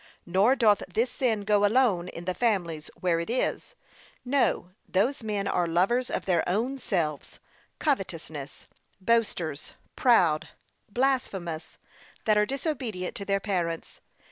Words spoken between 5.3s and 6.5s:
are lovers of their